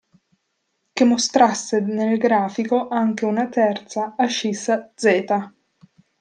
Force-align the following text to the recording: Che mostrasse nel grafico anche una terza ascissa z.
Che 0.93 1.03
mostrasse 1.03 1.79
nel 1.79 2.17
grafico 2.17 2.87
anche 2.87 3.23
una 3.25 3.47
terza 3.49 4.15
ascissa 4.17 4.91
z. 4.95 5.51